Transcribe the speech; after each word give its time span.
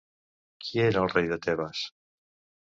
Qui 0.63 0.81
era 0.85 1.03
el 1.07 1.13
rei 1.13 1.31
de 1.35 1.39
Tebes? 1.45 1.85